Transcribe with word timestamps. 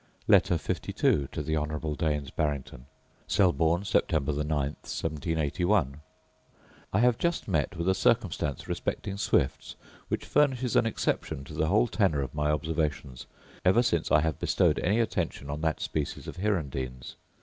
Letter 0.27 0.55
LII 0.55 0.93
To 1.27 1.43
The 1.43 1.55
Honourable 1.55 1.93
Daines 1.93 2.31
Barrington 2.31 2.87
Selborne, 3.27 3.83
Sept. 3.83 4.11
9, 4.11 4.25
1781. 4.47 6.01
I 6.91 6.99
have 6.99 7.19
just 7.19 7.47
met 7.47 7.75
with 7.77 7.87
a 7.87 7.93
circumstance 7.93 8.67
respecting 8.67 9.17
swifts, 9.17 9.75
which 10.07 10.25
furnishes 10.25 10.75
an 10.75 10.87
exception 10.87 11.43
to 11.43 11.53
the 11.53 11.67
whole 11.67 11.85
tenor 11.85 12.23
of 12.23 12.33
my 12.33 12.49
observations 12.49 13.27
ever 13.63 13.83
since 13.83 14.11
I 14.11 14.21
have 14.21 14.39
bestowed 14.39 14.79
any 14.79 14.99
attention 14.99 15.51
on 15.51 15.61
that 15.61 15.79
species 15.81 16.27
of 16.27 16.37
hirundines. 16.37 17.13